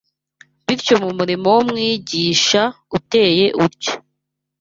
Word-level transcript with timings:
Bityo 0.65 0.95
mu 1.03 1.09
murimo 1.17 1.47
w’umwigisha 1.55 2.61
uteye 2.97 3.45
utyo 3.65 3.93